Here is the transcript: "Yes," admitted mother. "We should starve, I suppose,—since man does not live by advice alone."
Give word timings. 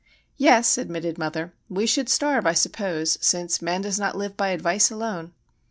"Yes," 0.37 0.79
admitted 0.79 1.19
mother. 1.19 1.53
"We 1.69 1.85
should 1.85 2.09
starve, 2.09 2.47
I 2.47 2.53
suppose,—since 2.53 3.61
man 3.61 3.81
does 3.81 3.99
not 3.99 4.17
live 4.17 4.35
by 4.35 4.47
advice 4.49 4.89
alone." 4.89 5.31